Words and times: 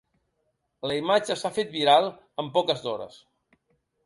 La 0.91 0.97
imatge 1.01 1.37
s’ha 1.41 1.51
fet 1.59 1.69
viral 1.75 2.09
en 2.45 2.51
poques 2.57 2.83
d’hores. 2.89 3.21